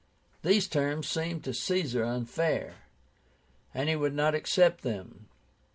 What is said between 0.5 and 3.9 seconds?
terms seemed to Caesar unfair, and